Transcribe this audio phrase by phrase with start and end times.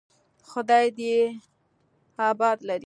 [0.49, 1.21] خداى دې يې
[2.29, 2.79] اباد لري.